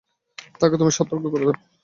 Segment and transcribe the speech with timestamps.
[0.61, 1.55] তাকে তুমি সতর্ক করে দাও।